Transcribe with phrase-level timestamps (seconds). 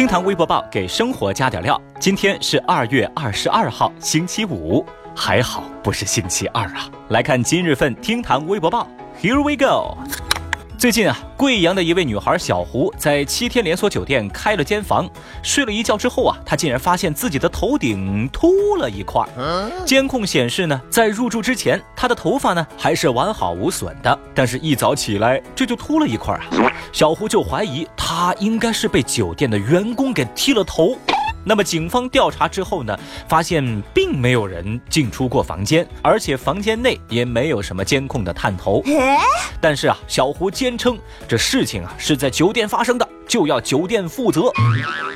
[0.00, 1.78] 厅堂微博报给生活加点料。
[1.98, 4.82] 今天是二月二十二号，星期五，
[5.14, 6.88] 还好不是星期二啊。
[7.10, 8.88] 来看今日份厅堂微博报
[9.20, 9.98] ，Here we go。
[10.80, 15.06] 最近啊，贵阳的一位女孩小胡在七天连锁酒店开了间房，
[15.42, 19.22] 睡了一觉之后啊，她竟然发现自己的头顶秃了一块。
[19.84, 26.72] 监控显示呢，在入住之前，她的头发呢还是完好无损的，但是一早起来这就秃了一块啊。
[26.94, 30.96] 小胡就怀疑她应该是被酒店的员工给剃了头。
[31.44, 38.82] 那么警方调查之后呢，发现并没有人进出过房间，而且房间内也没有什么监控的探头。
[39.60, 44.50] 但是啊，小胡坚称这事情啊是在酒店发生的，就要酒店负责。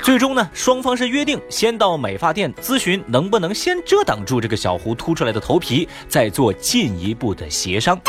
[0.03, 7.99] 最终呢，双方是约定先到美发店咨询能不能先遮挡住这个小胡凸出来的头皮，再做进一步的协商。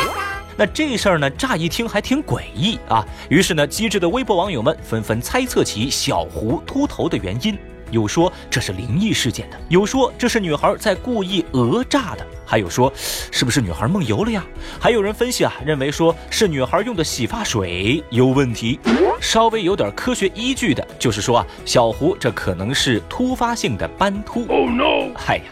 [0.55, 3.05] 那这事儿呢，乍一听还挺诡异啊。
[3.29, 7.55] 于是呢，机智的微博网友们纷纷猜测起小胡秃头的原因。
[7.91, 14.45] 有说这是灵异事件的，有说这是女孩在故意讹诈的，还有说是不是女孩梦游了呀？
[14.79, 18.79] 还有人分析啊，认为说是女孩用的洗发水有问题。
[19.19, 24.45] 稍微有点科学依据的，就是说啊，小胡这可能是突发性的斑秃。
[24.47, 25.11] Oh no！
[25.15, 25.43] 嗨呀，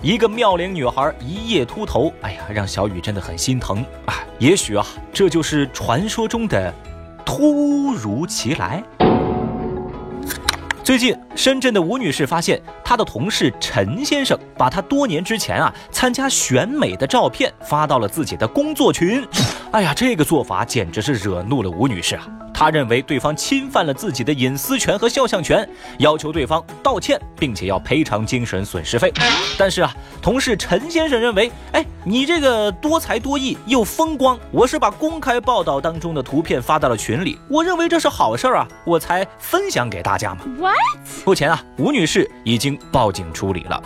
[0.00, 4.14] 一个妙龄女孩一夜秃头，哎呀，让小雨真的很心疼啊。
[4.38, 6.74] 也许啊，这就是传说中的
[7.24, 8.82] 突如其来。
[10.84, 19.24] 最近，深圳的吴女士发现，她的同事陈先生把她多年之前啊参加选美的照片发到了自己的工作群。
[19.70, 22.26] 哎呀，这个做法简直是惹怒了吴女士啊！
[22.62, 25.68] 她认为对方侵犯了自己的隐私权和肖像权，
[25.98, 29.12] 要求对方道歉，并且要赔偿精神损失费。
[29.58, 40.42] 但是啊，同事陈先生认为，哎，你这个多才多艺又风光，我是把公开报道当中的图片发到了群里，我认为这是好事儿啊，我才分享给大家嘛。
[40.56, 40.76] What？
[41.26, 43.82] 目前啊，吴女士已经报警处理了。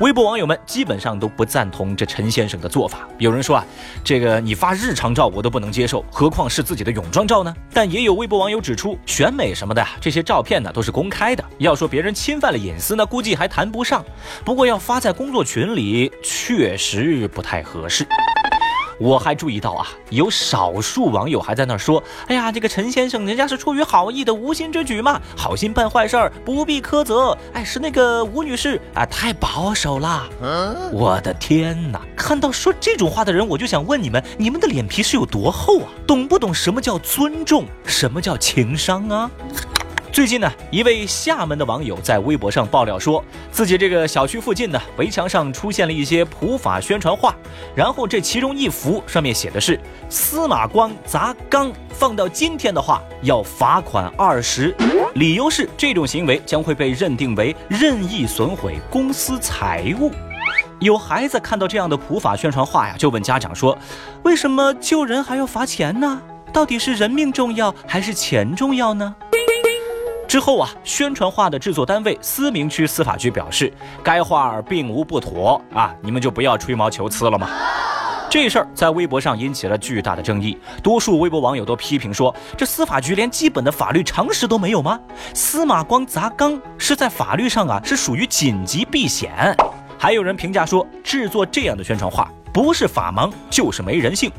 [0.00, 3.08] 微博网友们基本上都不赞同这陈先生的做法。
[3.18, 3.66] 有人说啊，
[4.04, 7.52] 这个你发日常照我都不能接受，何况是自己的泳装照呢？
[7.72, 14.04] 但也有微博网友指出，选美什么的这些照片呢都是公开的，要说别人侵犯了隐私呢，估计还谈不上。
[14.44, 18.06] 不过要发在工作群里，确实不太合适。
[18.98, 30.28] 我还注意到啊，有少数网友还在那说：“哎呀，这个陈先生人家是出于好意的无心之举嘛，好心办坏事儿不必苛责。”哎，是那个吴女士啊，太保守了。
[30.92, 32.00] 我的天哪！
[32.16, 35.88] 看到说这种话的人，我就想问你们：你们的脸皮是有多厚啊？
[36.06, 37.64] 懂不懂什么叫尊重？
[37.84, 39.30] 什么叫情商啊？
[40.10, 47.34] 最近呢，一位厦门的网友在微博上爆料说，自己这个小区附近呢，围墙上出现了一些普法宣传画，
[47.74, 54.74] 然后这其中一幅上面写的是“司马光砸缸”，放到今天的话要罚款二十，
[55.14, 60.10] 理由是这种行为将会被认定为任意损毁公司财物。
[60.80, 63.76] 有孩子看到这样的普法宣传画呀，就问家长说
[64.24, 66.20] ：“为什么救人还要罚钱呢？
[66.52, 69.14] 到底是人命重要还是钱重要呢？”
[70.28, 73.72] 之后啊，宣传画的制作单位思明区司法局表示，
[74.04, 77.48] 该画并无不妥啊，你们就不要吹毛求疵了嘛？
[78.28, 85.00] 这事儿在微博上引起了巨大的争议，多数微博网友都批评说，这司法局连基本的法律常识都没有吗？
[85.32, 89.56] 司马光砸缸是在法律上啊是属于紧急避险，
[89.98, 94.30] 还有人评价说，制作这样的宣传画不是法盲就是没人性。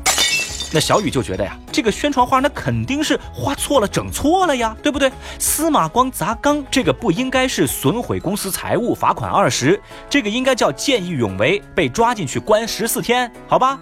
[0.72, 5.10] 那小雨就觉得呀，这个宣传画那肯定是画错了、整错了呀，对不对？
[5.38, 13.80] 司马光砸缸，这个不应该是损毁公司财物，罚款二十，这个应该叫见义勇为，被抓进去关十四天，好吧？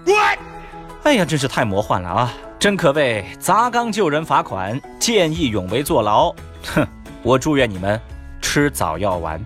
[1.05, 2.33] 哎呀，真是太魔幻了啊！
[2.59, 6.35] 真可谓砸缸救人罚款，见义勇为坐牢。
[6.75, 6.87] 哼，
[7.23, 8.01] 我祝愿你们
[8.41, 9.41] 吃早药丸。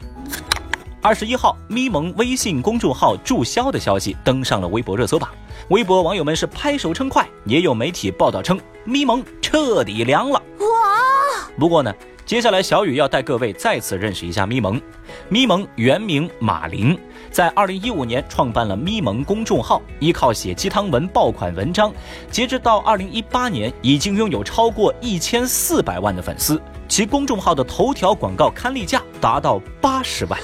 [1.05, 5.29] 二十一号，咪蒙微信公众号注销的消息登上了微博热搜榜。
[5.71, 10.41] 微博网友们是拍手称快，也有媒体报道称咪蒙彻底凉了。
[10.61, 11.50] 哇！
[11.59, 11.93] 不过呢，
[12.25, 14.81] 接下来小雨要带各位再次认识一下咪蒙。
[15.29, 16.97] 咪蒙原名马林，
[17.32, 21.93] 在二零一五年创办了咪蒙公众号，依靠写鸡汤文爆款文章，
[22.31, 30.38] 截止到二零一八年已经拥有超过一千四百万的粉丝，其公众号的头条广告刊例价达到八十万。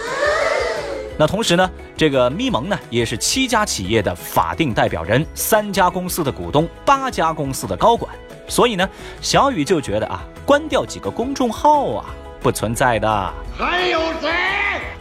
[1.21, 8.15] 那同时呢，这个咪蒙呢也是七家企业的法定代表人，三家公司的股东，八家公司的高管。
[8.47, 8.89] 所以呢，
[9.21, 12.07] 小雨就觉得啊，关掉几个公众号啊，
[12.41, 13.35] 不存在的。
[13.59, 14.31] 还有谁？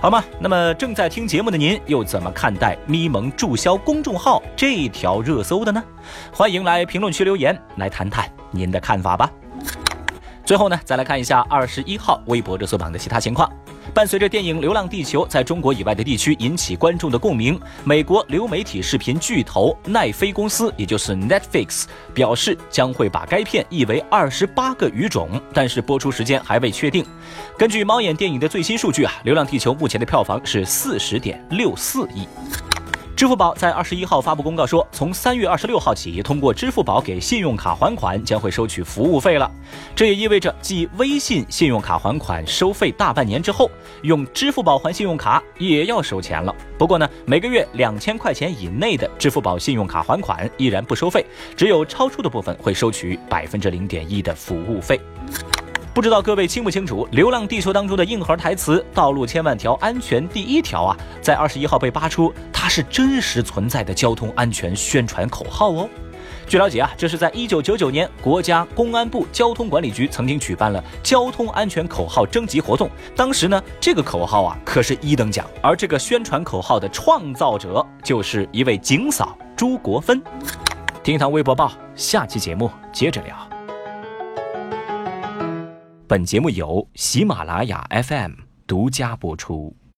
[0.01, 0.23] 好吗？
[0.39, 5.83] 那么正在听节目的您又怎么看待咪蒙注销公众号这条热搜的呢？
[6.33, 9.29] 欢迎来评论区留言，来谈谈您的看法吧。
[10.43, 13.47] 最后呢，再来看一下二十一号微博热搜榜的其他情况。
[13.97, 27.03] 伴随着电影《流浪地球》在中国以外的地区引起观众的共鸣，美国流媒体视频巨头奈飞公司，也就是 Netflix，表示将会把该片译为二十八个语种，但是播出时间还未确定。
[27.57, 32.27] 根据猫眼电影的最新数据啊，《流浪地球》目前的票房是四十点六四亿。
[33.17, 39.51] 支付宝在二十一号发布公告说，从三月二十六号起，通过支付宝给信用卡还款将会收取服务费了。
[39.95, 43.71] 这也意味着，继微信信用卡还款收费大半年之后，
[44.03, 46.53] 用支付宝还信用卡也要收钱了。
[46.77, 51.25] 不过呢，每个月两千块钱以内的支付宝信用卡还款依然不收费，
[51.55, 55.01] 只有超出的部分会收取百分之零点一的服务费。
[55.97, 65.89] 不知道各位清不清楚，《流浪地球》当中的硬核台词“道路千万条，安全第一条”啊，在二十一号被扒出，它是真实存在的交通安全宣传口号哦。
[66.47, 80.21] 据了解啊，这是在一九九九年，国家公安部交通管理局曾经举办了交通安全口号征集活动，当时呢，这个口号啊可是一等奖，而这个宣传口号的创造者就是一位警嫂朱国芬。
[81.01, 83.35] 听堂微博报，下期节目接着聊。
[86.09, 88.31] 本节目由喜马拉雅 FM
[88.65, 89.75] 独家播出。